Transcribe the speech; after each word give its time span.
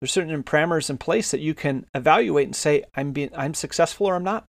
There's 0.00 0.12
certain 0.12 0.42
parameters 0.42 0.88
in 0.88 0.96
place 0.96 1.30
that 1.30 1.40
you 1.40 1.52
can 1.52 1.84
evaluate 1.94 2.46
and 2.46 2.56
say, 2.56 2.84
I'm 2.94 3.12
being 3.12 3.30
I'm 3.36 3.52
successful 3.52 4.06
or 4.06 4.14
I'm 4.14 4.24
not. 4.24 4.44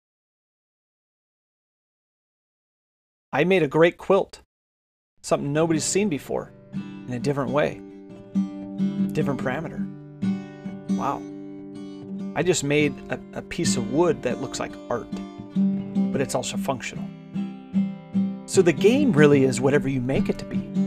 I 3.33 3.43
made 3.43 3.63
a 3.63 3.67
great 3.67 3.97
quilt, 3.97 4.41
something 5.21 5.51
nobody's 5.51 5.83
seen 5.83 6.09
before, 6.09 6.51
in 6.73 7.13
a 7.13 7.19
different 7.19 7.51
way, 7.51 7.81
different 9.11 9.39
parameter. 9.39 9.85
Wow. 10.91 11.21
I 12.35 12.43
just 12.43 12.63
made 12.63 12.93
a, 13.11 13.19
a 13.33 13.41
piece 13.41 13.75
of 13.75 13.91
wood 13.91 14.21
that 14.23 14.41
looks 14.41 14.59
like 14.59 14.71
art, 14.89 15.07
but 16.11 16.21
it's 16.21 16.35
also 16.35 16.57
functional. 16.57 17.05
So 18.45 18.61
the 18.61 18.73
game 18.73 19.13
really 19.13 19.43
is 19.43 19.61
whatever 19.61 19.87
you 19.89 20.01
make 20.01 20.29
it 20.29 20.37
to 20.39 20.45
be. 20.45 20.78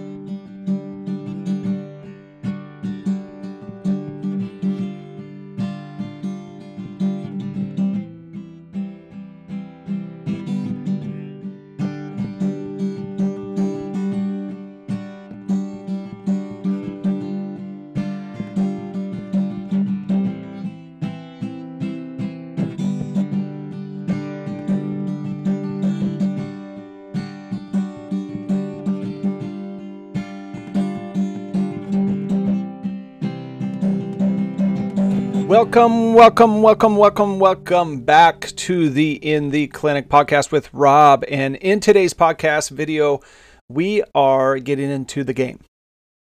Welcome, 35.53 36.15
welcome, 36.15 36.63
welcome, 36.63 36.97
welcome, 36.97 37.39
welcome 37.39 38.01
back 38.01 38.41
to 38.57 38.89
the 38.89 39.17
In 39.17 39.51
the 39.51 39.67
Clinic 39.67 40.09
podcast 40.09 40.51
with 40.51 40.73
Rob. 40.73 41.27
And 41.29 41.57
in 41.57 41.79
today's 41.79 42.15
podcast 42.15 42.71
video, 42.71 43.21
we 43.69 44.03
are 44.15 44.59
getting 44.59 44.91
into 44.91 45.25
the 45.25 45.35
game. 45.35 45.61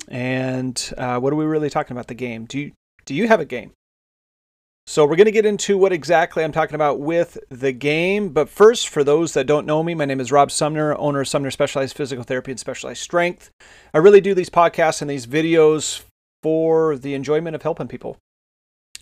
And 0.06 0.93
uh, 0.98 1.19
what 1.19 1.33
are 1.33 1.37
we 1.37 1.47
really 1.47 1.71
talking 1.71 1.97
about? 1.97 2.09
The 2.09 2.15
game. 2.15 2.45
Do 2.45 2.59
you 2.59 2.73
do 3.06 3.15
you 3.15 3.27
have 3.27 3.41
a 3.41 3.47
game? 3.47 3.73
So 4.87 5.06
we're 5.06 5.17
going 5.17 5.25
to 5.25 5.33
get 5.33 5.47
into 5.47 5.78
what 5.78 5.95
exactly 5.95 6.45
I'm 6.45 6.53
talking 6.53 6.75
about 6.75 7.01
with 7.01 7.39
the 7.49 7.73
game. 7.73 8.34
But 8.34 8.51
first, 8.51 8.91
for 8.91 9.03
those 9.03 9.33
that 9.33 9.47
don't 9.47 9.65
know 9.65 9.83
me, 9.83 9.95
my 9.95 10.05
name 10.05 10.21
is 10.21 10.31
Rob 10.31 10.51
Sumner, 10.51 10.95
owner 10.99 11.23
of 11.23 11.28
Sumner 11.28 11.51
Specialized 11.51 11.97
Physical 11.97 12.23
Therapy 12.23 12.51
and 12.51 12.61
Specialized 12.61 13.01
Strength. 13.01 13.51
I 13.95 13.99
really 13.99 14.21
do 14.21 14.34
these 14.34 14.51
podcasts 14.51 15.01
and 15.01 15.11
these 15.11 15.27
videos 15.27 16.03
for 16.43 16.99
the 16.99 17.15
enjoyment 17.15 17.56
of 17.56 17.62
helping 17.62 17.89
people 17.89 18.19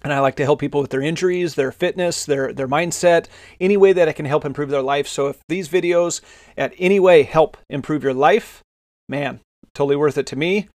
and 0.03 0.13
I 0.13 0.21
like 0.21 0.37
to 0.37 0.45
help 0.45 0.61
people 0.61 0.81
with 0.81 0.91
their 0.91 1.03
injuries, 1.03 1.55
their 1.55 1.73
fitness, 1.73 2.25
their 2.25 2.53
their 2.53 2.69
mindset, 2.69 3.27
any 3.61 3.77
way 3.77 3.93
that 3.93 4.09
I 4.09 4.13
can 4.13 4.27
help 4.27 4.45
improve 4.45 4.71
their 4.71 4.83
life. 4.83 5.07
So 5.07 5.29
if 5.29 5.39
these 5.49 5.69
videos 5.69 6.21
at 6.57 6.75
any 6.79 7.01
way 7.01 7.23
help 7.23 7.57
improve 7.69 8.03
your 8.03 8.15
life, 8.15 8.63
man, 9.09 9.41
totally 9.75 9.97
worth 9.97 10.19
it 10.19 10.27
to 10.29 10.37
me 10.37 10.69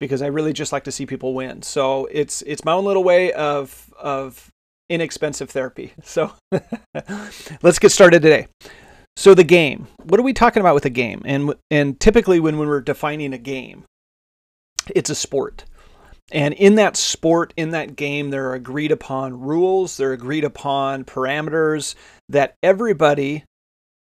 because 0.00 0.22
I 0.22 0.26
really 0.26 0.52
just 0.52 0.72
like 0.72 0.84
to 0.84 0.92
see 0.92 1.06
people 1.06 1.34
win. 1.34 1.62
So 1.62 2.06
it's 2.06 2.42
it's 2.42 2.64
my 2.64 2.72
own 2.72 2.84
little 2.84 3.04
way 3.04 3.32
of 3.32 3.92
of 3.98 4.50
inexpensive 4.88 5.50
therapy. 5.50 5.92
So 6.02 6.32
let's 7.62 7.78
get 7.78 7.92
started 7.92 8.22
today. 8.22 8.48
So 9.16 9.34
the 9.34 9.44
game. 9.44 9.88
What 10.04 10.20
are 10.20 10.22
we 10.22 10.32
talking 10.32 10.60
about 10.60 10.74
with 10.74 10.84
a 10.84 10.90
game? 10.90 11.22
And 11.24 11.54
and 11.70 11.98
typically 11.98 12.40
when, 12.40 12.58
when 12.58 12.68
we're 12.68 12.80
defining 12.80 13.32
a 13.32 13.38
game, 13.38 13.84
it's 14.94 15.10
a 15.10 15.14
sport. 15.14 15.64
And 16.30 16.52
in 16.54 16.74
that 16.74 16.96
sport, 16.96 17.54
in 17.56 17.70
that 17.70 17.96
game, 17.96 18.30
there 18.30 18.50
are 18.50 18.54
agreed 18.54 18.92
upon 18.92 19.40
rules, 19.40 19.96
there 19.96 20.10
are 20.10 20.14
agreed 20.14 20.44
upon 20.44 21.04
parameters 21.04 21.94
that 22.28 22.54
everybody 22.62 23.44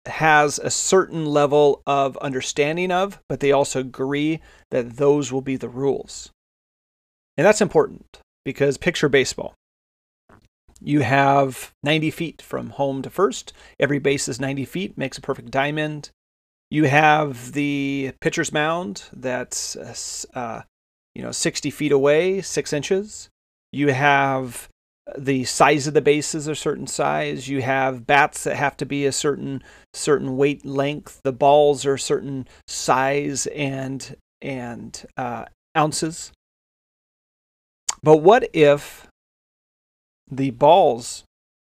has 0.05 0.57
a 0.57 0.71
certain 0.71 1.25
level 1.25 1.83
of 1.85 2.17
understanding 2.17 2.91
of, 2.91 3.19
but 3.29 3.41
they 3.41 3.51
also 3.51 3.81
agree 3.81 4.39
that 4.71 4.97
those 4.97 5.31
will 5.31 5.41
be 5.41 5.55
the 5.55 5.69
rules. 5.69 6.31
And 7.37 7.45
that's 7.45 7.61
important 7.61 8.21
because 8.43 8.77
picture 8.77 9.09
baseball. 9.09 9.53
You 10.81 11.01
have 11.01 11.73
90 11.83 12.09
feet 12.11 12.41
from 12.41 12.71
home 12.71 13.01
to 13.01 13.09
first. 13.09 13.53
Every 13.79 13.99
base 13.99 14.27
is 14.27 14.39
90 14.39 14.65
feet, 14.65 14.97
makes 14.97 15.17
a 15.17 15.21
perfect 15.21 15.51
diamond. 15.51 16.09
You 16.71 16.85
have 16.85 17.51
the 17.51 18.13
pitcher's 18.21 18.53
mound 18.53 19.03
that's 19.11 19.75
uh, 20.33 20.63
you 21.15 21.21
know, 21.21 21.31
60 21.31 21.69
feet 21.71 21.91
away, 21.91 22.41
six 22.41 22.73
inches. 22.73 23.29
You 23.71 23.93
have 23.93 24.69
the 25.17 25.43
size 25.43 25.87
of 25.87 25.93
the 25.93 26.01
bases 26.01 26.47
a 26.47 26.55
certain 26.55 26.87
size. 26.87 27.47
You 27.47 27.61
have 27.61 28.05
bats 28.05 28.43
that 28.43 28.55
have 28.55 28.77
to 28.77 28.85
be 28.85 29.05
a 29.05 29.11
certain 29.11 29.63
certain 29.93 30.37
weight 30.37 30.65
length. 30.65 31.21
The 31.23 31.33
balls 31.33 31.85
are 31.85 31.95
a 31.95 31.99
certain 31.99 32.47
size 32.67 33.47
and 33.47 34.15
and 34.41 35.05
uh, 35.17 35.45
ounces. 35.77 36.31
But 38.01 38.17
what 38.17 38.49
if 38.53 39.07
the 40.29 40.51
balls 40.51 41.23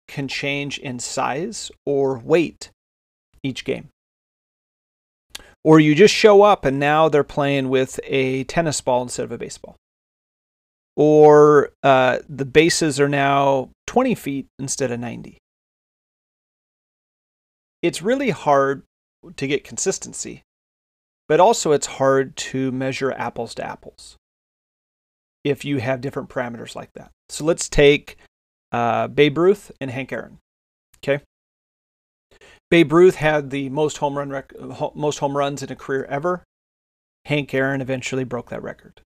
can 0.09 0.29
change 0.29 0.79
in 0.79 0.99
size 0.99 1.71
or 1.87 2.19
weight 2.19 2.71
each 3.43 3.65
game? 3.65 3.89
Or 5.63 5.79
you 5.79 5.95
just 5.95 6.15
show 6.15 6.43
up 6.43 6.65
and 6.65 6.79
now 6.79 7.09
they're 7.09 7.25
playing 7.25 7.69
with 7.69 8.01
a 8.05 8.45
tennis 8.45 8.81
ball 8.81 9.03
instead 9.03 9.25
of 9.25 9.33
a 9.33 9.39
baseball. 9.39 9.77
Or 10.97 11.71
uh, 11.83 12.19
the 12.29 12.45
bases 12.45 12.99
are 12.99 13.09
now 13.09 13.71
20 13.87 14.15
feet 14.15 14.47
instead 14.59 14.91
of 14.91 15.01
90. 15.01 15.39
It's 17.83 18.03
really 18.03 18.31
hard 18.31 18.83
to 19.37 19.47
get 19.47 19.65
consistency, 19.65 20.43
but 21.29 21.41
also 21.41 21.73
it's 21.73 21.87
hard 21.87 22.37
to 22.37 22.73
measure 22.73 23.13
apples 23.13 23.55
to 23.57 23.65
apples 23.65 24.17
if 25.45 25.65
you 25.65 25.79
have 25.79 26.01
different 26.01 26.29
parameters 26.29 26.75
like 26.75 26.93
that. 26.95 27.11
So 27.29 27.45
let's 27.45 27.69
take 27.69 28.17
uh, 28.73 29.09
Babe 29.09 29.39
Ruth 29.39 29.73
and 29.81 29.91
Hank 29.91 30.13
Aaron. 30.13 30.39
Okay. 30.99 31.23
Babe 32.71 32.93
Ruth 32.93 33.17
had 33.17 33.51
the 33.51 33.69
most 33.69 33.99
home 33.99 34.17
run 34.17 34.31
rec- 34.31 34.53
most 34.95 35.19
home 35.19 35.37
runs 35.37 35.63
in 35.63 35.73
a 35.73 35.77
career 35.77 36.05
ever. 36.05 36.45
Hank 37.25 37.53
Aaron 37.53 37.81
eventually 37.81 38.25
broke 38.25 38.49
that 38.51 38.63
record. 38.63 39.03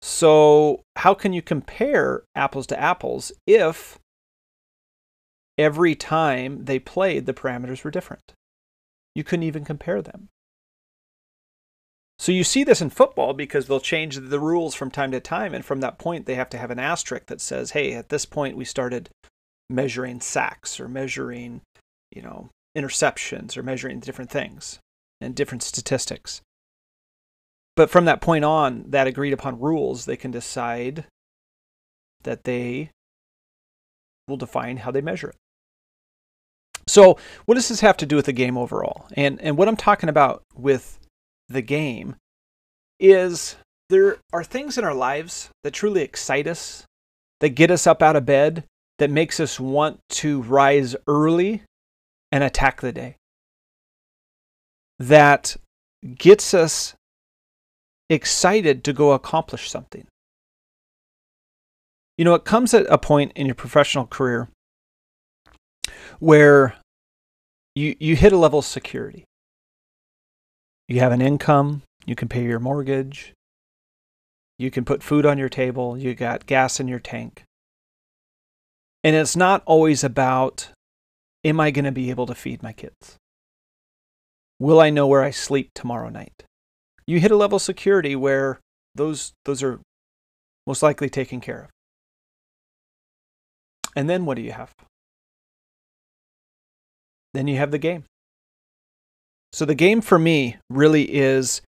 So, 0.00 0.82
how 0.96 1.14
can 1.14 1.32
you 1.32 1.42
compare 1.42 2.22
apples 2.34 2.66
to 2.68 2.80
apples 2.80 3.32
if 3.46 3.98
every 5.58 5.94
time 5.94 6.64
they 6.64 6.78
played 6.78 7.26
the 7.26 7.34
parameters 7.34 7.82
were 7.82 7.90
different? 7.90 8.32
You 9.14 9.24
couldn't 9.24 9.44
even 9.44 9.64
compare 9.64 10.00
them. 10.00 10.28
So 12.18 12.32
you 12.32 12.44
see 12.44 12.64
this 12.64 12.80
in 12.80 12.90
football 12.90 13.34
because 13.34 13.66
they'll 13.66 13.80
change 13.80 14.16
the 14.16 14.40
rules 14.40 14.74
from 14.74 14.90
time 14.90 15.10
to 15.10 15.20
time, 15.20 15.52
and 15.54 15.64
from 15.64 15.80
that 15.80 15.98
point, 15.98 16.26
they 16.26 16.34
have 16.34 16.48
to 16.50 16.58
have 16.58 16.70
an 16.70 16.78
asterisk 16.78 17.26
that 17.26 17.40
says, 17.40 17.72
"Hey, 17.72 17.92
at 17.92 18.08
this 18.08 18.24
point, 18.24 18.56
we 18.56 18.64
started 18.64 19.10
measuring 19.68 20.20
sacks 20.20 20.80
or 20.80 20.88
measuring 20.88 21.60
you 22.16 22.22
know, 22.22 22.48
interceptions 22.76 23.56
or 23.56 23.62
measuring 23.62 24.00
different 24.00 24.30
things 24.30 24.80
and 25.20 25.34
different 25.34 25.62
statistics. 25.62 26.40
But 27.76 27.90
from 27.90 28.06
that 28.06 28.22
point 28.22 28.44
on, 28.44 28.84
that 28.88 29.06
agreed 29.06 29.34
upon 29.34 29.60
rules, 29.60 30.06
they 30.06 30.16
can 30.16 30.30
decide 30.30 31.04
that 32.22 32.44
they 32.44 32.90
will 34.26 34.38
define 34.38 34.78
how 34.78 34.90
they 34.90 35.02
measure 35.02 35.28
it. 35.28 35.36
So, 36.88 37.18
what 37.44 37.56
does 37.56 37.68
this 37.68 37.80
have 37.80 37.96
to 37.98 38.06
do 38.06 38.16
with 38.16 38.26
the 38.26 38.32
game 38.32 38.56
overall? 38.56 39.06
And 39.14 39.40
and 39.42 39.58
what 39.58 39.68
I'm 39.68 39.76
talking 39.76 40.08
about 40.08 40.42
with 40.54 40.98
the 41.48 41.62
game 41.62 42.16
is 42.98 43.56
there 43.90 44.18
are 44.32 44.44
things 44.44 44.78
in 44.78 44.84
our 44.84 44.94
lives 44.94 45.50
that 45.64 45.72
truly 45.72 46.02
excite 46.02 46.46
us, 46.46 46.84
that 47.40 47.50
get 47.50 47.70
us 47.70 47.86
up 47.86 48.02
out 48.02 48.16
of 48.16 48.24
bed, 48.24 48.64
that 48.98 49.10
makes 49.10 49.40
us 49.40 49.60
want 49.60 49.98
to 50.08 50.42
rise 50.42 50.96
early 51.06 51.62
and 52.32 52.42
attack 52.44 52.80
the 52.80 52.92
day. 52.92 53.16
That 54.98 55.56
gets 56.16 56.54
us 56.54 56.94
excited 58.08 58.84
to 58.84 58.92
go 58.92 59.12
accomplish 59.12 59.70
something. 59.70 60.06
You 62.16 62.24
know, 62.24 62.34
it 62.34 62.44
comes 62.44 62.72
at 62.72 62.86
a 62.88 62.98
point 62.98 63.32
in 63.34 63.46
your 63.46 63.54
professional 63.54 64.06
career 64.06 64.48
where 66.18 66.76
you, 67.74 67.94
you 68.00 68.16
hit 68.16 68.32
a 68.32 68.38
level 68.38 68.60
of 68.60 68.64
security. 68.64 69.24
You 70.88 71.00
have 71.00 71.12
an 71.12 71.20
income, 71.20 71.82
you 72.06 72.14
can 72.14 72.28
pay 72.28 72.44
your 72.44 72.60
mortgage, 72.60 73.34
you 74.58 74.70
can 74.70 74.84
put 74.84 75.02
food 75.02 75.26
on 75.26 75.36
your 75.36 75.48
table, 75.48 75.98
you 75.98 76.14
got 76.14 76.46
gas 76.46 76.80
in 76.80 76.88
your 76.88 77.00
tank. 77.00 77.42
And 79.04 79.14
it's 79.14 79.36
not 79.36 79.62
always 79.66 80.02
about 80.02 80.68
Am 81.46 81.60
I 81.60 81.70
going 81.70 81.84
to 81.84 81.92
be 81.92 82.10
able 82.10 82.26
to 82.26 82.34
feed 82.34 82.60
my 82.60 82.72
kids? 82.72 83.18
Will 84.58 84.80
I 84.80 84.90
know 84.90 85.06
where 85.06 85.22
I 85.22 85.30
sleep 85.30 85.70
tomorrow 85.74 86.08
night? 86.08 86.42
You 87.06 87.20
hit 87.20 87.30
a 87.30 87.36
level 87.36 87.56
of 87.56 87.62
security 87.62 88.16
where 88.16 88.58
those 88.96 89.32
those 89.44 89.62
are 89.62 89.78
most 90.66 90.82
likely 90.82 91.08
taken 91.08 91.40
care 91.40 91.62
of. 91.62 91.70
And 93.94 94.10
then 94.10 94.24
what 94.24 94.34
do 94.34 94.42
you 94.42 94.50
have? 94.50 94.72
Then 97.32 97.46
you 97.46 97.58
have 97.58 97.70
the 97.70 97.78
game. 97.78 98.04
So 99.52 99.64
the 99.64 99.74
game 99.76 100.00
for 100.00 100.18
me 100.18 100.56
really 100.68 101.04
is 101.04 101.62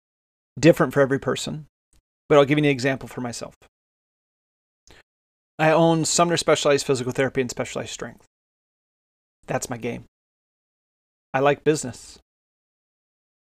different 0.59 0.91
for 0.93 1.01
every 1.01 1.19
person, 1.19 1.67
but 2.27 2.39
I'll 2.39 2.45
give 2.45 2.57
you 2.57 2.63
an 2.63 2.69
example 2.69 3.07
for 3.07 3.21
myself. 3.21 3.53
I 5.59 5.71
own 5.71 6.03
Sumner 6.03 6.37
Specialized 6.37 6.85
Physical 6.85 7.11
Therapy 7.11 7.41
and 7.41 7.49
Specialized 7.49 7.91
Strength. 7.91 8.26
That's 9.47 9.69
my 9.69 9.77
game. 9.77 10.05
I 11.33 11.39
like 11.39 11.63
business. 11.63 12.19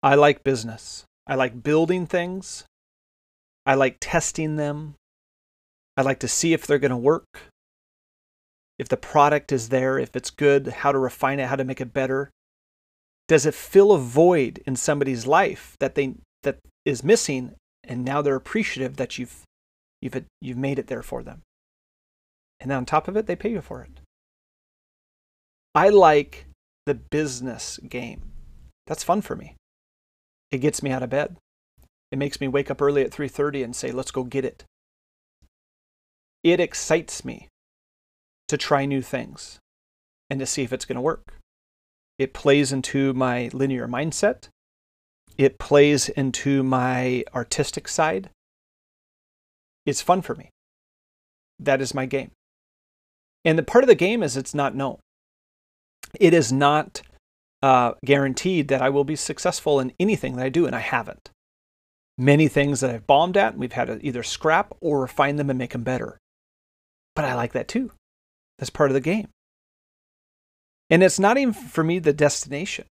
I 0.03 0.15
like 0.15 0.45
business. 0.45 1.05
I 1.27 1.35
like 1.35 1.63
building 1.63 2.07
things. 2.07 2.65
I 3.67 3.75
like 3.75 3.99
testing 4.01 4.57
them. 4.57 4.95
I 5.97 6.03
like 6.03 6.21
to 6.21 6.29
see 6.29 6.53
if 6.53 6.67
they're 6.67 6.79
going 6.79 6.93
to 6.93 6.97
work, 6.97 7.27
if 8.79 8.89
the 8.89 8.97
product 8.97 9.51
is 9.51 9.69
there, 9.69 9.99
if 9.99 10.15
it's 10.15 10.31
good, 10.31 10.69
how 10.69 10.93
to 10.93 10.99
refine 10.99 11.41
it, 11.41 11.49
how 11.49 11.57
to 11.57 11.65
make 11.65 11.81
it 11.81 11.93
better. 11.93 12.31
Does 13.27 13.45
it 13.45 13.55
fill 13.55 13.93
a 13.93 13.99
void 13.99 14.63
in 14.65 14.77
somebody's 14.77 15.27
life 15.27 15.77
that 15.81 15.97
they 15.97 16.15
that 16.45 16.61
is 16.85 17.03
missing 17.03 17.57
and 17.85 18.05
now 18.05 18.23
they're 18.23 18.37
appreciative 18.37 18.97
that 18.97 19.19
you've 19.19 19.43
you've 20.01 20.25
you've 20.41 20.57
made 20.57 20.79
it 20.79 20.87
there 20.87 21.03
for 21.03 21.23
them. 21.23 21.43
And 22.61 22.71
then 22.71 22.79
on 22.79 22.87
top 22.87 23.09
of 23.09 23.17
it, 23.17 23.27
they 23.27 23.37
pay 23.37 23.51
you 23.51 23.61
for 23.61 23.83
it. 23.83 24.01
I 25.79 25.91
like 25.91 26.47
the 26.87 26.95
business 26.95 27.79
game. 27.89 28.33
That's 28.89 29.05
fun 29.05 29.21
for 29.21 29.37
me. 29.37 29.55
It 30.51 30.59
gets 30.59 30.83
me 30.83 30.91
out 30.91 31.05
of 31.05 31.11
bed. 31.11 31.37
It 32.11 32.19
makes 32.19 32.41
me 32.41 32.49
wake 32.49 32.69
up 32.69 32.83
early 32.83 33.03
at 33.03 33.13
3:30 33.13 33.63
and 33.63 33.77
say, 33.77 33.93
"Let's 33.93 34.11
go 34.11 34.25
get 34.25 34.45
it." 34.45 34.65
It 36.43 36.59
excites 36.59 37.25
me 37.25 37.47
to 38.49 38.57
try 38.59 38.87
new 38.87 39.03
things 39.03 39.61
and 40.29 40.41
to 40.41 40.47
see 40.47 40.65
if 40.65 40.73
it's 40.73 40.85
going 40.85 40.97
to 40.97 41.01
work. 41.13 41.39
It 42.19 42.35
plays 42.35 42.73
into 42.73 43.13
my 43.13 43.49
linear 43.53 43.87
mindset. 43.87 44.49
It 45.37 45.61
plays 45.61 46.09
into 46.09 46.65
my 46.65 47.23
artistic 47.33 47.87
side. 47.87 48.31
It's 49.87 50.03
fun 50.03 50.23
for 50.23 50.35
me. 50.35 50.51
That 51.61 51.81
is 51.81 51.95
my 51.95 52.07
game. 52.07 52.33
And 53.45 53.57
the 53.57 53.63
part 53.63 53.85
of 53.85 53.89
the 53.89 53.95
game 53.95 54.25
is 54.25 54.37
it's 54.37 54.55
not 54.55 54.75
known. 54.75 54.99
It 56.19 56.35
is 56.35 56.53
not 56.53 57.03
uh, 57.63 57.93
guaranteed 58.05 58.69
that 58.69 58.83
I 58.83 58.89
will 58.89 59.05
be 59.05 59.17
successful 59.17 59.81
in 59.81 59.93
anything 59.99 60.37
that 60.37 60.45
I 60.45 60.49
do, 60.49 60.67
and 60.67 60.75
I 60.75 60.81
haven't. 60.81 61.31
Many 62.17 62.49
things 62.49 62.81
that 62.81 62.91
I've 62.91 63.07
bombed 63.07 63.37
at, 63.37 63.57
we've 63.57 63.73
had 63.73 63.87
to 63.87 64.05
either 64.05 64.23
scrap 64.23 64.75
or 64.81 65.01
refine 65.01 65.37
them 65.37 65.51
and 65.51 65.59
make 65.59 65.73
them 65.73 65.85
better. 65.85 66.19
But 67.15 67.25
I 67.25 67.35
like 67.35 67.53
that 67.53 67.69
too. 67.69 67.93
That's 68.59 68.71
part 68.71 68.91
of 68.91 68.95
the 68.95 69.01
game. 69.01 69.29
And 70.91 71.03
it's 71.03 71.19
not 71.19 71.39
even 71.39 71.53
for 71.53 71.85
me 71.85 71.99
the 71.99 72.13
destination. 72.13 72.87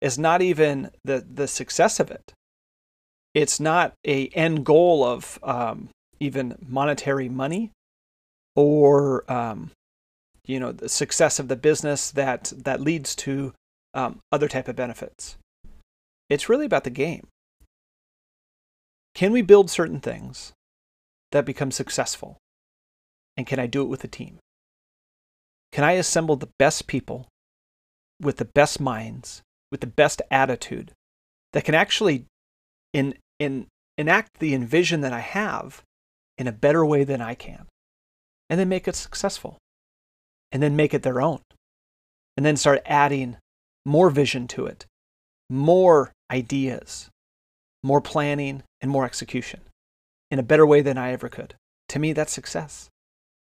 It's 0.00 0.18
not 0.18 0.42
even 0.42 0.90
the, 1.04 1.24
the 1.28 1.48
success 1.48 1.98
of 1.98 2.10
it. 2.10 2.32
It's 3.34 3.58
not 3.58 3.94
a 4.06 4.28
end 4.28 4.66
goal 4.66 5.04
of 5.04 5.38
um, 5.42 5.88
even 6.20 6.56
monetary 6.66 7.28
money 7.28 7.70
or 8.54 9.30
um, 9.32 9.70
you 10.44 10.58
know 10.58 10.72
the 10.72 10.88
success 10.88 11.38
of 11.38 11.48
the 11.48 11.56
business 11.56 12.10
that 12.10 12.52
that 12.56 12.80
leads 12.80 13.14
to 13.16 13.52
um, 13.94 14.20
other 14.30 14.48
type 14.48 14.68
of 14.68 14.76
benefits. 14.76 15.36
It's 16.28 16.48
really 16.48 16.66
about 16.66 16.84
the 16.84 16.90
game. 16.90 17.26
Can 19.14 19.32
we 19.32 19.42
build 19.42 19.70
certain 19.70 20.00
things 20.00 20.52
that 21.32 21.44
become 21.44 21.70
successful? 21.70 22.38
And 23.36 23.46
can 23.46 23.58
I 23.58 23.66
do 23.66 23.82
it 23.82 23.88
with 23.88 24.04
a 24.04 24.08
team? 24.08 24.38
Can 25.72 25.84
I 25.84 25.92
assemble 25.92 26.36
the 26.36 26.50
best 26.58 26.86
people 26.86 27.28
with 28.20 28.36
the 28.36 28.44
best 28.44 28.80
minds, 28.80 29.42
with 29.70 29.80
the 29.80 29.86
best 29.86 30.22
attitude 30.30 30.92
that 31.52 31.64
can 31.64 31.74
actually 31.74 32.26
in, 32.92 33.14
in, 33.38 33.66
enact 33.98 34.38
the 34.38 34.54
envision 34.54 35.00
that 35.00 35.12
I 35.12 35.20
have 35.20 35.82
in 36.38 36.46
a 36.46 36.52
better 36.52 36.84
way 36.84 37.04
than 37.04 37.20
I 37.20 37.34
can? 37.34 37.66
And 38.48 38.60
then 38.60 38.68
make 38.68 38.86
it 38.86 38.96
successful. 38.96 39.58
And 40.52 40.62
then 40.62 40.76
make 40.76 40.94
it 40.94 41.02
their 41.02 41.20
own. 41.20 41.40
And 42.36 42.46
then 42.46 42.56
start 42.56 42.82
adding 42.86 43.38
more 43.84 44.10
vision 44.10 44.46
to 44.48 44.66
it, 44.66 44.86
more 45.50 46.12
ideas, 46.30 47.10
more 47.82 48.00
planning, 48.00 48.62
and 48.80 48.90
more 48.90 49.04
execution 49.04 49.60
in 50.30 50.38
a 50.38 50.42
better 50.42 50.66
way 50.66 50.80
than 50.80 50.96
I 50.98 51.12
ever 51.12 51.28
could. 51.28 51.54
To 51.90 51.98
me, 51.98 52.12
that's 52.12 52.32
success. 52.32 52.88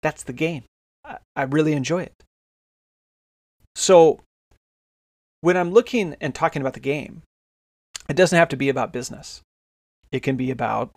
That's 0.02 0.22
the 0.22 0.32
game. 0.32 0.64
I, 1.04 1.18
I 1.36 1.42
really 1.42 1.74
enjoy 1.74 2.02
it. 2.02 2.24
So, 3.74 4.20
when 5.40 5.56
I'm 5.56 5.72
looking 5.72 6.16
and 6.20 6.34
talking 6.34 6.60
about 6.60 6.74
the 6.74 6.80
game, 6.80 7.22
it 8.08 8.16
doesn't 8.16 8.38
have 8.38 8.48
to 8.48 8.56
be 8.56 8.68
about 8.68 8.92
business, 8.92 9.42
it 10.10 10.20
can 10.20 10.36
be 10.36 10.50
about 10.50 10.94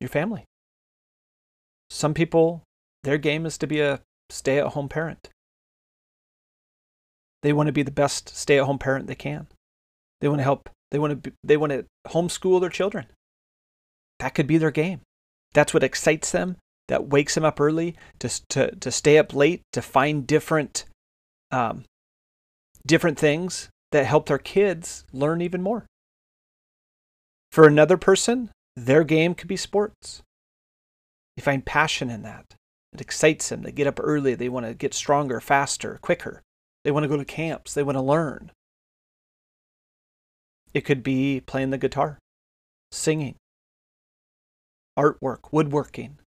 your 0.00 0.08
family. 0.08 0.44
Some 1.90 2.14
people, 2.14 2.62
their 3.04 3.18
game 3.18 3.46
is 3.46 3.58
to 3.58 3.66
be 3.66 3.80
a 3.80 4.00
stay 4.30 4.58
at 4.58 4.68
home 4.68 4.88
parent. 4.88 5.30
They 7.42 7.52
want 7.52 7.66
to 7.66 7.72
be 7.72 7.82
the 7.82 7.90
best 7.90 8.34
stay 8.36 8.58
at 8.58 8.64
home 8.64 8.78
parent 8.78 9.06
they 9.06 9.14
can. 9.14 9.46
They 10.20 10.28
want 10.28 10.38
to 10.38 10.44
help, 10.44 10.70
they 10.90 10.98
want 10.98 11.10
to, 11.10 11.30
be, 11.30 11.36
they 11.44 11.56
want 11.56 11.72
to 11.72 11.84
homeschool 12.08 12.60
their 12.60 12.70
children. 12.70 13.06
That 14.20 14.34
could 14.34 14.46
be 14.46 14.58
their 14.58 14.70
game. 14.70 15.00
That's 15.52 15.74
what 15.74 15.82
excites 15.82 16.30
them, 16.30 16.56
that 16.88 17.08
wakes 17.08 17.34
them 17.34 17.44
up 17.44 17.60
early 17.60 17.96
to, 18.20 18.30
to, 18.48 18.74
to 18.76 18.90
stay 18.90 19.18
up 19.18 19.34
late, 19.34 19.62
to 19.72 19.82
find 19.82 20.26
different, 20.26 20.84
um, 21.50 21.84
different 22.86 23.18
things 23.18 23.68
that 23.92 24.06
help 24.06 24.26
their 24.26 24.38
kids 24.38 25.04
learn 25.12 25.42
even 25.42 25.62
more. 25.62 25.84
For 27.52 27.66
another 27.66 27.96
person, 27.96 28.50
their 28.74 29.04
game 29.04 29.34
could 29.34 29.48
be 29.48 29.56
sports. 29.56 30.22
They 31.36 31.42
find 31.42 31.64
passion 31.64 32.10
in 32.10 32.22
that. 32.22 32.54
It 32.94 33.00
excites 33.00 33.48
them. 33.48 33.62
They 33.62 33.72
get 33.72 33.88
up 33.88 33.98
early. 34.00 34.36
They 34.36 34.48
want 34.48 34.66
to 34.66 34.74
get 34.74 34.94
stronger, 34.94 35.40
faster, 35.40 35.98
quicker. 36.00 36.42
They 36.84 36.92
want 36.92 37.02
to 37.02 37.08
go 37.08 37.16
to 37.16 37.24
camps. 37.24 37.74
They 37.74 37.82
want 37.82 37.96
to 37.96 38.02
learn. 38.02 38.52
It 40.72 40.82
could 40.82 41.02
be 41.02 41.40
playing 41.40 41.70
the 41.70 41.78
guitar, 41.78 42.18
singing, 42.92 43.34
artwork, 44.98 45.52
woodworking, 45.52 46.18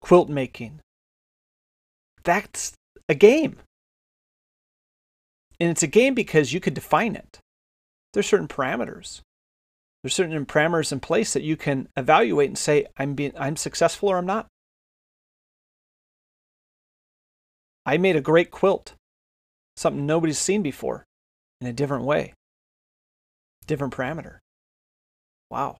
quilt 0.00 0.28
making. 0.28 0.80
That's 2.22 2.72
a 3.08 3.14
game. 3.14 3.58
And 5.58 5.70
it's 5.70 5.82
a 5.82 5.88
game 5.88 6.14
because 6.14 6.52
you 6.52 6.60
could 6.60 6.74
define 6.74 7.16
it. 7.16 7.38
There's 8.12 8.26
certain 8.26 8.48
parameters. 8.48 9.20
There's 10.02 10.14
certain 10.14 10.46
parameters 10.46 10.92
in 10.92 11.00
place 11.00 11.32
that 11.32 11.42
you 11.42 11.56
can 11.56 11.88
evaluate 11.96 12.48
and 12.48 12.58
say, 12.58 12.86
I'm 12.96 13.14
being 13.14 13.32
I'm 13.36 13.56
successful 13.56 14.08
or 14.08 14.18
I'm 14.18 14.26
not. 14.26 14.46
I 17.86 17.96
made 17.96 18.16
a 18.16 18.20
great 18.20 18.50
quilt 18.50 18.94
something 19.76 20.06
nobody's 20.06 20.38
seen 20.38 20.62
before 20.62 21.04
in 21.60 21.66
a 21.66 21.72
different 21.72 22.04
way, 22.04 22.34
different 23.66 23.94
parameter. 23.94 24.38
Wow. 25.50 25.76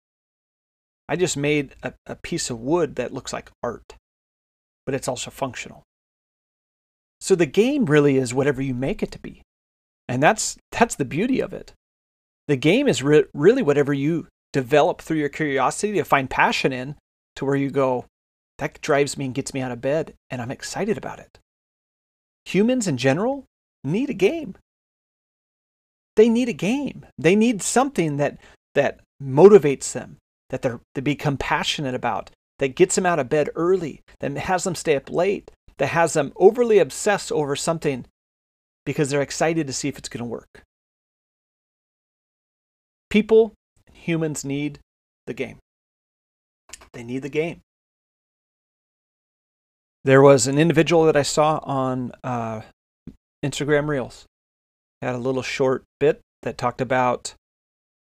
I 1.08 1.16
just 1.16 1.36
made 1.36 1.74
a, 1.82 1.94
a 2.06 2.14
piece 2.14 2.50
of 2.50 2.60
wood 2.60 2.96
that 2.96 3.12
looks 3.12 3.32
like 3.32 3.50
art, 3.62 3.96
but 4.84 4.94
it's 4.94 5.08
also 5.08 5.30
functional. 5.30 5.82
So 7.20 7.34
the 7.34 7.46
game 7.46 7.86
really 7.86 8.16
is 8.16 8.34
whatever 8.34 8.60
you 8.62 8.74
make 8.74 9.02
it 9.02 9.10
to 9.12 9.18
be. 9.18 9.42
And 10.08 10.22
that's 10.22 10.56
that's 10.70 10.94
the 10.94 11.04
beauty 11.04 11.40
of 11.40 11.52
it. 11.52 11.72
The 12.46 12.56
game 12.56 12.86
is 12.86 13.02
re- 13.02 13.24
really 13.34 13.62
whatever 13.62 13.92
you 13.92 14.28
develop 14.52 15.02
through 15.02 15.18
your 15.18 15.28
curiosity 15.28 15.94
to 15.94 16.04
find 16.04 16.30
passion 16.30 16.72
in 16.72 16.94
to 17.36 17.44
where 17.44 17.56
you 17.56 17.70
go 17.70 18.06
that 18.58 18.80
drives 18.80 19.18
me 19.18 19.26
and 19.26 19.34
gets 19.34 19.52
me 19.52 19.60
out 19.60 19.72
of 19.72 19.80
bed 19.80 20.14
and 20.30 20.40
I'm 20.40 20.50
excited 20.50 20.96
about 20.96 21.18
it. 21.18 21.38
Humans 22.46 22.86
in 22.86 22.96
general 22.96 23.44
need 23.84 24.08
a 24.08 24.14
game. 24.14 24.56
They 26.14 26.28
need 26.28 26.48
a 26.48 26.54
game. 26.54 27.04
They 27.18 27.36
need 27.36 27.60
something 27.60 28.16
that 28.16 28.38
that 28.74 29.00
motivates 29.22 29.92
them, 29.92 30.16
that 30.50 30.62
they're 30.62 30.80
they 30.94 31.00
become 31.00 31.36
passionate 31.36 31.94
about, 31.94 32.30
that 32.58 32.76
gets 32.76 32.94
them 32.94 33.06
out 33.06 33.18
of 33.18 33.28
bed 33.28 33.50
early, 33.54 34.00
that 34.20 34.36
has 34.36 34.64
them 34.64 34.74
stay 34.74 34.96
up 34.96 35.10
late, 35.10 35.50
that 35.78 35.88
has 35.88 36.12
them 36.14 36.32
overly 36.36 36.78
obsessed 36.78 37.32
over 37.32 37.56
something 37.56 38.06
because 38.84 39.10
they're 39.10 39.22
excited 39.22 39.66
to 39.66 39.72
see 39.72 39.88
if 39.88 39.98
it's 39.98 40.08
going 40.08 40.24
to 40.24 40.30
work. 40.30 40.62
People, 43.10 43.54
humans 43.92 44.44
need 44.44 44.78
the 45.26 45.34
game. 45.34 45.58
They 46.92 47.02
need 47.02 47.22
the 47.22 47.28
game. 47.28 47.60
There 50.06 50.22
was 50.22 50.46
an 50.46 50.56
individual 50.56 51.04
that 51.06 51.16
I 51.16 51.22
saw 51.22 51.58
on 51.64 52.12
uh, 52.22 52.60
Instagram 53.44 53.88
Reels. 53.88 54.24
Had 55.02 55.16
a 55.16 55.18
little 55.18 55.42
short 55.42 55.82
bit 55.98 56.20
that 56.42 56.56
talked 56.56 56.80
about 56.80 57.34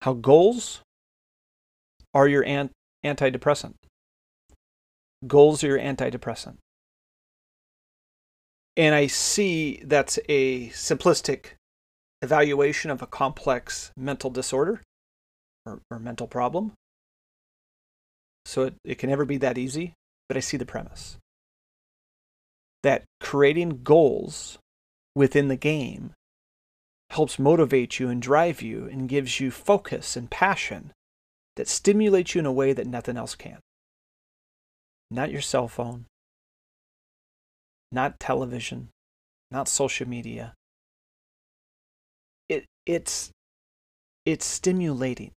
how 0.03 0.13
goals 0.13 0.79
are 2.13 2.25
your 2.25 2.45
antidepressant. 2.45 3.73
Goals 5.27 5.61
are 5.61 5.67
your 5.67 5.77
antidepressant. 5.77 6.55
And 8.77 8.95
I 8.95 9.07
see 9.07 9.81
that's 9.83 10.19
a 10.29 10.69
simplistic 10.69 11.47
evaluation 12.21 12.91
of 12.91 13.01
a 13.01 13.07
complex 13.07 13.91
mental 13.97 14.29
disorder 14.29 14.83
or, 15.65 15.81
or 15.91 15.99
mental 15.99 16.27
problem. 16.27 16.71
So 18.45 18.63
it, 18.63 18.75
it 18.85 18.95
can 18.99 19.09
never 19.09 19.25
be 19.25 19.35
that 19.39 19.57
easy, 19.57 19.95
but 20.29 20.37
I 20.37 20.39
see 20.39 20.55
the 20.55 20.65
premise 20.65 21.17
that 22.83 23.03
creating 23.19 23.83
goals 23.83 24.57
within 25.15 25.47
the 25.47 25.55
game 25.55 26.13
helps 27.09 27.39
motivate 27.39 27.99
you 27.99 28.09
and 28.09 28.21
drive 28.21 28.61
you 28.61 28.85
and 28.85 29.09
gives 29.09 29.39
you 29.39 29.51
focus 29.51 30.15
and 30.15 30.29
passion 30.29 30.91
that 31.55 31.67
stimulates 31.67 32.35
you 32.35 32.39
in 32.39 32.45
a 32.45 32.51
way 32.51 32.71
that 32.71 32.87
nothing 32.87 33.17
else 33.17 33.35
can. 33.35 33.59
Not 35.11 35.31
your 35.31 35.41
cell 35.41 35.67
phone, 35.67 36.05
not 37.91 38.19
television, 38.19 38.89
not 39.49 39.67
social 39.67 40.07
media. 40.07 40.53
It, 42.47 42.65
it's, 42.85 43.31
it's 44.25 44.45
stimulating 44.45 45.31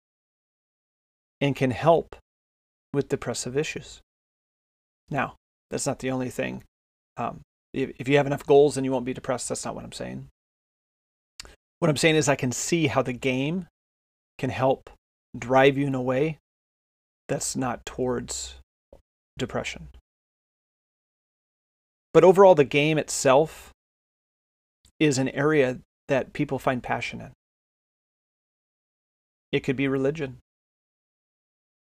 and 1.41 1.57
can 1.57 1.71
help 1.71 2.15
with 2.93 3.09
depressive 3.09 3.57
issues. 3.57 4.01
Now, 5.11 5.37
that's 5.71 5.87
not 5.87 6.01
the 6.01 6.11
only 6.11 6.31
thing. 6.31 6.63
Um, 7.17 7.41
if, 7.73 7.91
if 7.99 8.09
you 8.09 8.17
have 8.17 8.27
enough 8.27 8.47
goals, 8.47 8.75
then 8.75 8.85
you 8.85 8.93
won't 8.93 9.05
be 9.05 9.15
depressed. 9.15 9.49
That's 9.49 9.65
not 9.65 9.75
what 9.75 9.85
I'm 9.85 9.93
saying. 9.93 10.29
What 11.79 11.89
I'm 11.89 11.97
saying 11.97 12.17
is, 12.17 12.29
I 12.29 12.37
can 12.37 12.53
see 12.53 12.87
how 12.87 13.03
the 13.03 13.13
game 13.13 13.67
can 14.39 14.51
help 14.51 14.91
drive 15.37 15.77
you 15.77 15.87
in 15.87 15.95
a 15.95 16.03
way 16.03 16.39
that's 17.29 17.57
not 17.57 17.85
towards 17.87 18.57
depression. 19.39 19.89
But 22.13 22.25
overall, 22.25 22.55
the 22.55 22.65
game 22.65 22.99
itself 22.99 23.73
is 25.01 25.19
an 25.19 25.31
area 25.31 25.81
that 26.09 26.33
people 26.33 26.59
find 26.59 26.83
passion 26.83 27.21
in. 27.21 27.31
It 29.51 29.61
could 29.61 29.77
be 29.77 29.89
religion, 29.89 30.39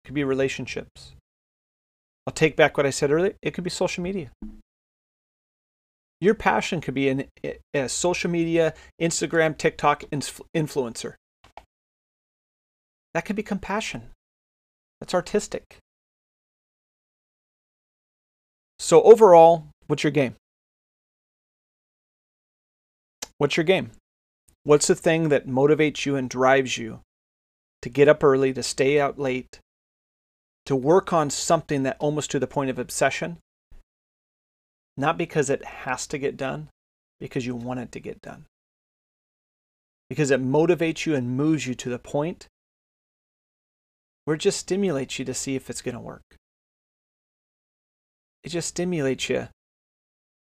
it 0.05 0.09
could 0.09 0.15
be 0.15 0.25
relationships. 0.25 1.15
I'll 2.27 2.35
take 2.35 2.55
back 2.55 2.77
what 2.77 2.87
I 2.87 2.91
said 2.91 3.11
earlier. 3.11 3.35
It 3.43 3.55
could 3.55 3.65
be 3.65 3.71
social 3.71 4.05
media. 4.05 4.31
Your 6.21 6.35
passion 6.35 6.81
could 6.81 6.95
be 6.95 7.25
a 7.73 7.89
social 7.89 8.31
media, 8.31 8.75
Instagram, 9.01 9.57
TikTok 9.57 10.05
influencer. 10.11 11.15
That 13.15 13.25
could 13.25 13.37
be 13.37 13.43
compassion. 13.43 14.11
That's 15.01 15.15
artistic. 15.15 15.79
So, 18.79 19.03
overall, 19.03 19.69
what's 19.87 20.05
your 20.05 20.11
game? 20.11 20.37
What's 23.39 23.57
your 23.57 23.65
game? 23.65 23.93
What's 24.65 24.89
the 24.89 24.95
thing 24.95 25.31
that 25.31 25.49
motivates 25.49 26.05
you 26.05 26.17
and 26.17 26.29
drives 26.29 26.77
you 26.77 27.01
to 27.81 27.89
get 27.89 28.09
up 28.09 28.23
early, 28.23 28.53
to 28.53 28.63
stay 28.63 29.01
out 29.01 29.19
late, 29.19 29.59
to 30.67 30.77
work 30.77 31.15
on 31.15 31.31
something 31.31 31.83
that 31.85 31.97
almost 31.99 32.31
to 32.33 32.39
the 32.39 32.47
point 32.47 32.69
of 32.69 32.79
obsession? 32.79 33.39
Not 34.97 35.19
because 35.19 35.51
it 35.51 35.65
has 35.65 36.07
to 36.09 36.19
get 36.19 36.37
done, 36.37 36.69
because 37.19 37.47
you 37.47 37.55
want 37.55 37.81
it 37.81 37.93
to 37.93 38.01
get 38.01 38.21
done. 38.21 38.47
Because 40.09 40.31
it 40.31 40.43
motivates 40.43 41.07
you 41.07 41.15
and 41.15 41.37
moves 41.37 41.67
you 41.67 41.75
to 41.75 41.89
the 41.89 41.99
point 41.99 42.49
where 44.25 44.35
it 44.35 44.41
just 44.41 44.59
stimulates 44.59 45.19
you 45.19 45.25
to 45.25 45.35
see 45.35 45.55
if 45.55 45.71
it's 45.71 45.83
going 45.83 45.95
to 45.95 46.01
work. 46.01 46.23
It 48.43 48.49
just 48.51 48.69
stimulates 48.69 49.29
you 49.29 49.49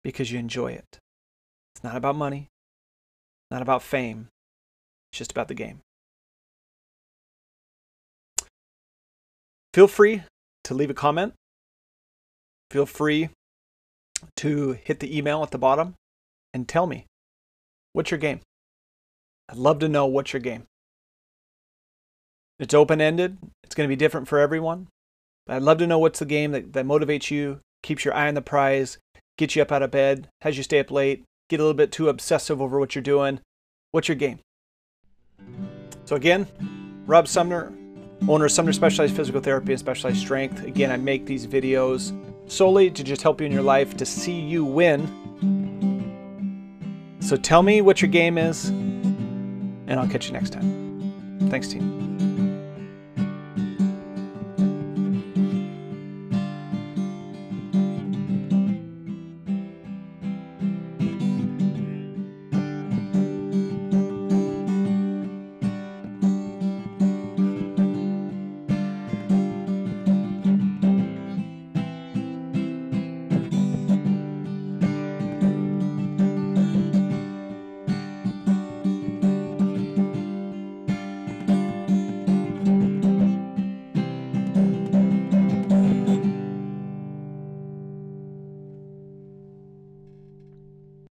because 0.02 0.30
you 0.30 0.38
enjoy 0.38 0.72
it. 0.72 0.98
It's 1.74 1.84
not 1.84 1.96
about 1.96 2.16
money, 2.16 2.48
not 3.50 3.62
about 3.62 3.82
fame, 3.82 4.28
it's 5.10 5.18
just 5.18 5.30
about 5.30 5.48
the 5.48 5.54
game. 5.54 5.80
Feel 9.72 9.88
free 9.88 10.22
to 10.64 10.74
leave 10.74 10.90
a 10.90 10.94
comment. 10.94 11.34
Feel 12.70 12.86
free 12.86 13.28
to 14.36 14.72
hit 14.72 15.00
the 15.00 15.16
email 15.16 15.42
at 15.42 15.50
the 15.50 15.58
bottom 15.58 15.94
and 16.52 16.68
tell 16.68 16.86
me 16.86 17.06
what's 17.92 18.10
your 18.10 18.18
game. 18.18 18.40
I'd 19.48 19.56
love 19.56 19.78
to 19.80 19.88
know 19.88 20.06
what's 20.06 20.32
your 20.32 20.40
game. 20.40 20.64
It's 22.58 22.74
open 22.74 23.00
ended, 23.00 23.38
it's 23.62 23.74
going 23.74 23.88
to 23.88 23.92
be 23.92 23.96
different 23.96 24.28
for 24.28 24.38
everyone. 24.38 24.88
But 25.46 25.56
I'd 25.56 25.62
love 25.62 25.78
to 25.78 25.86
know 25.86 25.98
what's 25.98 26.18
the 26.18 26.24
game 26.24 26.52
that, 26.52 26.72
that 26.72 26.86
motivates 26.86 27.30
you, 27.30 27.60
keeps 27.82 28.04
your 28.04 28.14
eye 28.14 28.28
on 28.28 28.34
the 28.34 28.42
prize, 28.42 28.98
gets 29.38 29.54
you 29.54 29.62
up 29.62 29.70
out 29.70 29.82
of 29.82 29.90
bed, 29.90 30.28
has 30.40 30.56
you 30.56 30.62
stay 30.62 30.80
up 30.80 30.90
late, 30.90 31.24
get 31.48 31.60
a 31.60 31.62
little 31.62 31.74
bit 31.74 31.92
too 31.92 32.08
obsessive 32.08 32.60
over 32.60 32.78
what 32.80 32.94
you're 32.94 33.02
doing. 33.02 33.40
What's 33.92 34.08
your 34.08 34.16
game? 34.16 34.40
So, 36.04 36.16
again, 36.16 36.46
Rob 37.06 37.28
Sumner, 37.28 37.72
owner 38.28 38.46
of 38.46 38.52
Sumner 38.52 38.72
Specialized 38.72 39.14
Physical 39.14 39.40
Therapy 39.40 39.72
and 39.72 39.78
Specialized 39.78 40.18
Strength. 40.18 40.64
Again, 40.64 40.90
I 40.90 40.96
make 40.96 41.26
these 41.26 41.46
videos 41.46 42.12
solely 42.46 42.90
to 42.90 43.04
just 43.04 43.22
help 43.22 43.40
you 43.40 43.46
in 43.46 43.52
your 43.52 43.62
life 43.62 43.96
to 43.96 44.06
see 44.06 44.40
you 44.40 44.64
win. 44.64 45.06
So, 47.20 47.36
tell 47.36 47.62
me 47.62 47.80
what 47.80 48.00
your 48.00 48.10
game 48.10 48.38
is, 48.38 48.68
and 48.68 49.92
I'll 49.98 50.08
catch 50.08 50.26
you 50.26 50.32
next 50.32 50.50
time. 50.50 51.48
Thanks, 51.50 51.68
team. 51.68 52.25